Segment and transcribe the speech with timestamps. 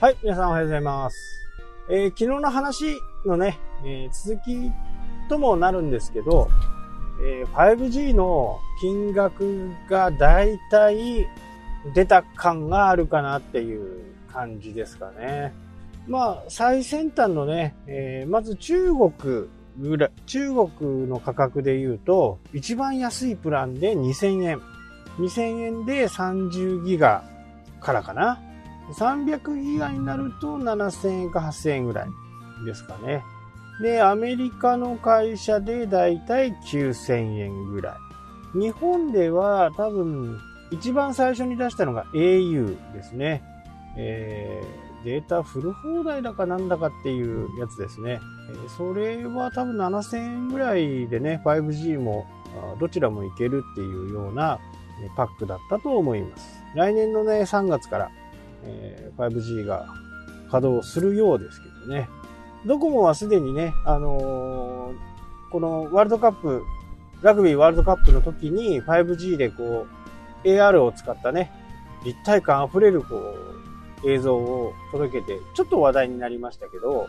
[0.00, 1.46] はい、皆さんおはようございます。
[1.90, 4.72] えー昨日の話のね、えー続き
[5.28, 6.48] ともなるんですけど、
[7.22, 11.26] えー 5G の金額がだいたい
[11.94, 15.52] 出た感があるかなっていう感じですかね。
[16.08, 19.12] まあ、最先端のね、えーまず中国
[19.76, 24.60] ぐらい、中国の価格で言うと、一番安いプランで2000円。
[25.18, 27.22] 2000円で30ギガ
[27.82, 28.40] からかな。
[28.92, 32.08] 300ギガになると7000円か8000円ぐらい
[32.64, 33.22] ですかね。
[33.82, 37.96] で、アメリカの会社でだいたい9000円ぐら
[38.54, 38.58] い。
[38.58, 40.38] 日本では多分
[40.70, 43.42] 一番最初に出したのが au ですね。
[43.96, 48.20] えーデータフル放題だかなんだかっていうやつですね。
[48.76, 52.26] それは多分7000円ぐらいでね、5G も
[52.78, 54.58] どちらもいけるっていうような
[55.16, 56.62] パックだったと思います。
[56.74, 58.10] 来年のね、3月から、
[58.64, 59.86] え 5G が
[60.50, 62.08] 稼働するようですけどね。
[62.66, 65.10] ドコモはすでにね、あのー
[65.50, 66.62] このワールドカップ、
[67.22, 69.86] ラグビーワールドカップの時に 5G でこ
[70.44, 71.50] う、AR を使ったね、
[72.04, 73.16] 立体感あふれるこ
[74.04, 77.08] う、映像を届けて、ちょっと話題になりましたけど、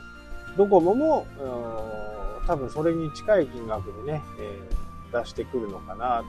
[0.57, 1.27] ドコモも、
[2.47, 6.23] 多分それに近い金額でね、えー出してくるのかな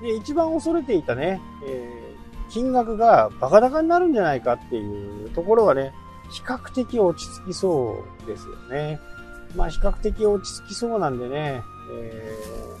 [0.00, 0.04] と。
[0.04, 5.92] で、一番恐れていたね、えー金額がバカ高になるんじゃないかっていうところはね、
[6.30, 9.00] 比較的落ち着きそうですよね。
[9.54, 12.76] まあ比較的落ち着きそうなんでね、えー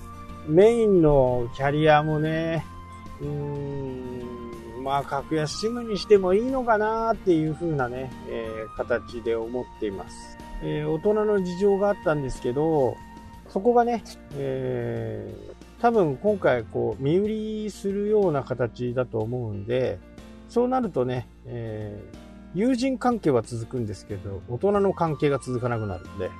[0.48, 2.64] メインのキャリアもね、
[3.20, 10.38] うーん、まあ格安シムにしてもいいのかなっていう風なね、えー形で思っています。
[10.62, 12.96] えー大人の事情があったんですけど、
[13.48, 19.98] そこがね、えー多分今回こう見売りするような形だと思うんで、
[20.48, 26.30] そうなるとね、えー友人関係は続くんですけど、大人の関係が続かなくなるんで、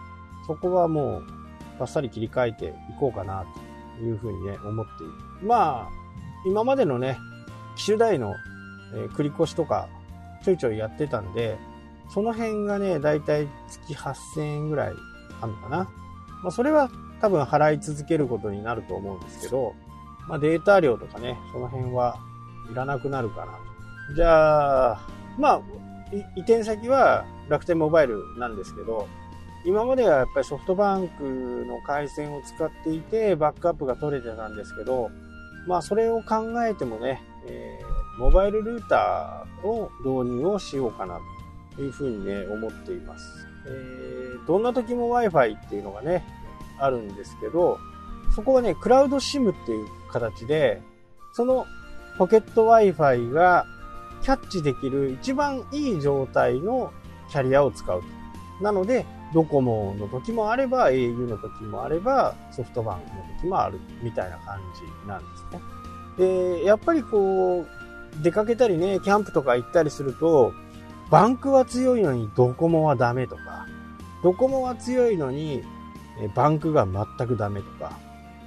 [0.46, 1.24] そこはもう
[1.78, 3.44] バッサリ切り替えていこうかな
[3.98, 5.12] というふうにね、思っている。
[5.42, 5.88] まあ、
[6.46, 7.18] 今までのね、
[7.76, 8.34] 機種代の、
[9.14, 9.88] 繰り越しとか
[10.42, 11.58] ちょいちょいやってたんで、
[12.08, 14.94] その辺がね、だいたい月8000円ぐらい
[15.42, 15.76] あるのかな。
[16.42, 16.88] まあ、それは
[17.20, 19.74] 多分払い続けることになると思うんですけど、
[20.28, 22.16] まあ、データ量とかね、その辺は
[22.70, 24.14] いらなくなるかなと。
[24.14, 25.00] じゃあ、
[25.38, 25.60] まあ、
[26.36, 29.08] 移転先は楽天モバイルなんですけど、
[29.64, 31.24] 今まではやっぱりソフトバンク
[31.66, 35.10] の回線を使っていて、バックアップが取れてたんですけど、
[35.66, 41.20] まあそれを考えてもね、えーモバイルルーターを導入をしようかな
[41.74, 43.46] というふうにね、思っています。
[43.66, 46.24] えーどんな時も Wi-Fi っていうのがね、
[46.78, 47.78] あるんですけど、
[48.34, 50.82] そこはね、クラウド SIM っていう形で、
[51.32, 51.66] その
[52.18, 53.66] ポケット Wi-Fi が
[54.22, 56.92] キャッチできる一番いい状態の
[57.30, 58.64] キャリアを使うと。
[58.64, 59.04] なので、
[59.34, 66.58] ドコモの時もあれば、au の時もあれば、ソフトバンクの時もあるみたいな感じなんですね。
[66.58, 70.52] で、やっぱりこう、出かけたりね、キャンプとか行ったりすると、
[71.10, 73.66] バンクは強いのにドコモはダメとか、
[74.22, 75.62] ドコモは強いのに
[76.34, 77.98] バンクが全くダメとか、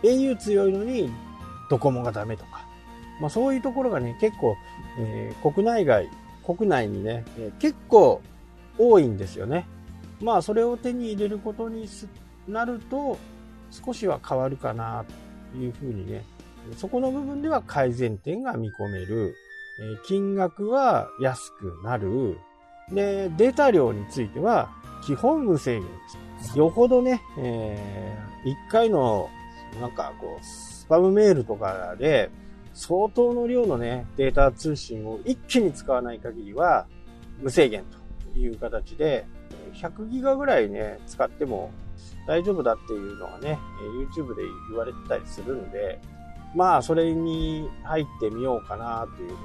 [0.04, 1.12] au 強いのに
[1.70, 2.66] ドコモがダメとか、
[3.22, 4.56] まあそういうところがね、結構、
[5.00, 6.10] えー国内外、
[6.46, 8.22] 国内にね、えー結構
[8.78, 9.68] 多いんですよね。
[10.22, 11.88] まあそれを手に入れることに
[12.48, 13.18] なると、
[13.72, 15.06] 少しは変わるかな
[15.54, 16.24] というふうにね、
[16.78, 19.36] そこの部分では改善点が見込める、
[19.80, 22.38] えー金額は安くなる、
[22.92, 24.70] で、データ量については
[25.06, 26.29] 基本無制限です。
[26.56, 29.30] よほどね、えー、1回の
[29.80, 32.32] なんかこう、スパムメールとかで
[32.74, 36.88] 相当の量のね、データ通信を一気に使わない限りは
[37.40, 37.84] 無制限
[38.34, 39.26] という形で、
[39.74, 41.72] 100ギガぐらいね、使っても
[42.28, 43.60] 大丈夫だっていうのがね、
[44.16, 46.00] YouTube で言われてたりするんで、
[46.56, 49.36] まあ、それに入ってみようかなというふう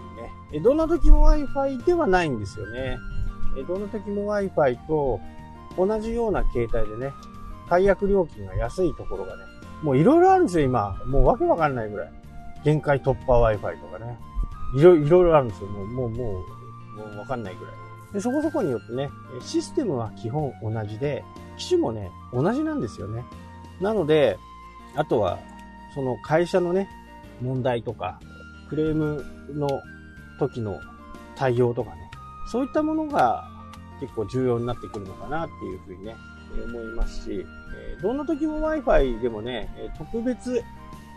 [0.52, 0.60] にね。
[0.60, 2.96] どんな時も Wi-Fi ではないんですよね。
[3.68, 5.20] どんな時も Wi-Fi と
[5.76, 7.12] 同じような形態でね、
[7.68, 9.44] 解約料金が安いところがね、
[9.82, 10.96] もういろいろあるんですよ、今。
[11.06, 12.12] もうわけわかんないぐらい。
[12.64, 14.18] 限界突破 Wi-Fi とかね。
[14.76, 15.68] いろいろあるんですよ。
[15.68, 17.74] もう、もう、もう、もうわかんないぐらい。
[18.12, 19.10] で、そこそこによってね、
[19.40, 21.24] システムは基本同じで、
[21.56, 23.24] 機種もね、同じなんですよね。
[23.80, 24.38] なので、
[24.96, 25.38] あとは、
[25.94, 26.88] その会社のね、
[27.42, 28.20] 問題とか、
[28.68, 29.68] クレームの
[30.38, 30.80] 時の
[31.36, 32.10] 対応とかね、
[32.50, 33.48] そういったものが
[34.00, 36.16] 結構重要になってくるのかなっていうふうにね、
[36.64, 37.46] 思いますし、
[37.76, 39.68] えどんな時も Wi-Fi でもね、
[39.98, 40.62] 特別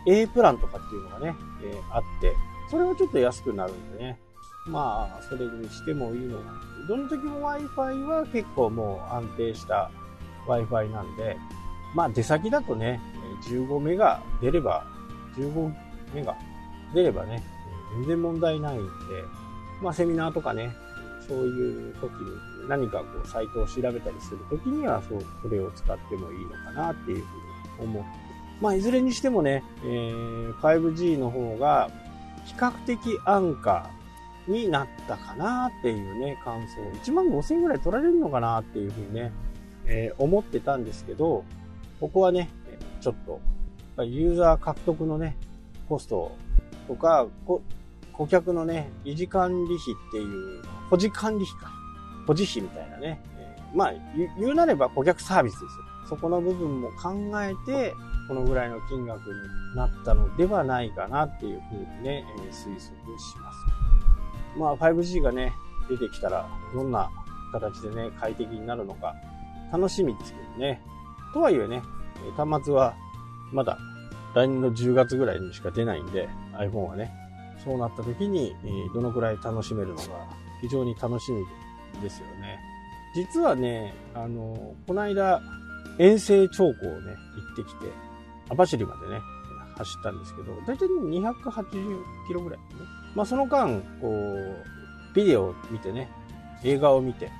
[0.06, 1.34] A プランとかっていうのがね、
[1.64, 2.34] えあって、
[2.70, 4.18] それはちょっと安くなるんでね、
[4.66, 6.68] まあ、それにしてもいいのかな。
[6.88, 9.90] どの時も Wi-Fi は結構もう安定した
[10.46, 11.36] Wi-Fi なんで、
[11.94, 13.00] まあ出先だとね、
[13.50, 14.84] 15メガ出れば、
[15.36, 15.72] 15
[16.14, 16.36] メガ
[16.94, 17.42] 出ればね、
[17.98, 18.84] 全然問題ないんで、
[19.82, 20.74] まあセミナーとかね、
[21.28, 27.24] そういう時に何かこうサイトを調べたりする時にはそう、それを使ってもいいのかなっていう
[27.78, 28.08] ふうに思って。
[28.60, 31.90] まあいずれにしてもね、えー、5G の方が
[32.44, 33.90] 比較的安価
[34.48, 36.80] になったかなっていうね、感想。
[37.04, 39.32] 1万5000円ぐらい取られるのかなっていうふうにね、
[39.86, 41.44] えー、思ってたんですけど、
[42.00, 42.48] ここはね、
[43.00, 43.14] ちょっ
[43.96, 45.36] と、ユーザー獲得のね、
[45.88, 46.32] コスト
[46.86, 47.26] とか、
[48.18, 51.70] 顧客のね、維持管理費っていう、保持管理費か。
[52.26, 53.22] 保持費みたいなね。
[53.74, 53.92] まあ、
[54.38, 55.68] 言うなれば顧客サービスですよ。
[56.08, 57.94] そこの部分も考えて、
[58.26, 63.58] このぐらいの金額になったのではないかなっていうふうにね、えー、推測します。
[64.58, 65.52] まあ 5G がね、
[65.88, 67.10] 出てきたらどんな
[67.52, 69.14] 形でね、快適になるのか
[69.72, 70.82] 楽しみですけどね。
[71.32, 71.82] とはいえね、
[72.36, 72.94] 端末は
[73.52, 73.78] まだ
[74.34, 76.28] 来年の10月ぐらいにしか出ないんで、
[76.58, 77.27] iPhone はね、
[77.64, 80.02] そうなった時にえどのくらい楽しめるのか
[80.60, 81.44] 非常に楽しみ
[82.00, 82.58] ですよね。
[83.14, 85.40] 実はね、あの、この間
[85.98, 87.86] 遠征長江をね、行ってきて、
[88.50, 89.20] 網走までね、
[89.76, 92.64] 走ったんですけど、だいたい280キロぐらい、ね。
[93.14, 96.08] まあその間、こう、ビデオを見てね、
[96.64, 97.30] 映画を見て、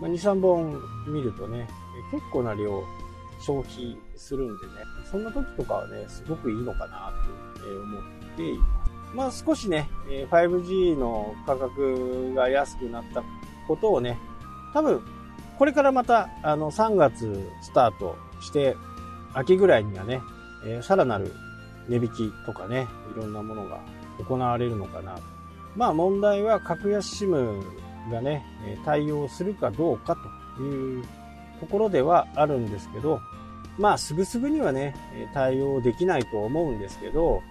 [0.00, 1.68] まあ、2、3本見るとね、
[2.10, 2.84] 結構な量
[3.40, 4.72] 消費するんでね、
[5.10, 8.02] そんな時とかはね、すごくいいのかなって思っ
[8.36, 8.81] ています。
[9.14, 9.88] まあ少しね、
[10.30, 13.22] 5G の価格が安くなった
[13.68, 14.18] ことをね、
[14.72, 15.02] 多分、
[15.58, 18.76] これからまた、あの、3月スタートして、
[19.34, 20.20] 秋ぐらいにはね、
[20.82, 21.32] さらなる
[21.88, 23.80] 値引きとかね、いろんなものが
[24.26, 25.18] 行われるのかな。
[25.76, 27.62] まあ問題は格安 SIM
[28.10, 28.44] がね、
[28.84, 30.16] 対応するかどうか
[30.56, 31.04] という
[31.60, 33.20] ところではあるんですけど、
[33.78, 34.94] まあすぐすぐにはね、
[35.32, 37.42] 対応できないと思うんですけど、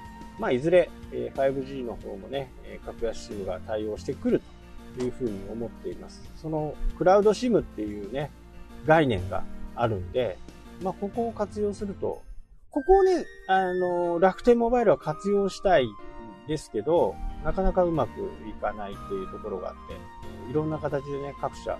[0.41, 2.51] まあいずれ 5G の方もね、
[2.85, 4.41] 格安 SIM が対応してくる
[4.97, 6.21] というふうに思っています。
[6.35, 8.31] そのクラウド SIM っていうね、
[8.85, 9.43] 概念が
[9.75, 10.38] あるんで、
[10.83, 12.21] まあここを活用すると
[12.71, 15.89] ここをね、あの、楽天モバイルは活用したい
[16.47, 21.77] ですけど、なかなかうまくいかないっていうところがあって、いろんな形でね、各社、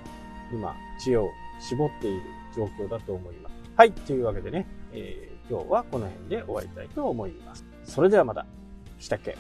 [0.51, 1.29] 今、知恵を
[1.61, 2.21] 絞っている
[2.53, 3.55] 状況だと思います。
[3.77, 7.65] はい、というわけでね、えー、今日はこの辺で終わりたいと思います。
[7.83, 8.45] それではまた、
[9.00, 9.36] したっけ？